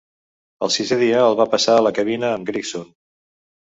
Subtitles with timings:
[0.67, 2.95] El sisè dia el va passar a la cabina amb Gregson.